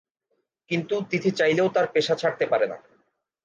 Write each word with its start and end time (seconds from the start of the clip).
কিন্তু 0.71 0.95
তিথি 1.09 1.31
চাইলেও 1.31 1.67
তার 1.69 1.87
পেশা 1.93 2.15
ছাড়তে 2.15 2.45
পারে 2.47 2.65
না। 2.67 2.77